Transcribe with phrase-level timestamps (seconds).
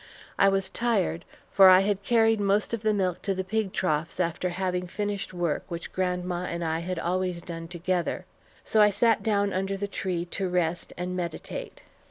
[0.39, 4.19] I was tired, for I had carried most of the milk to the pig troughs
[4.19, 8.25] after having finished work which grandma and I had always done together;
[8.63, 11.83] so I sat down under the tree to rest and meditate.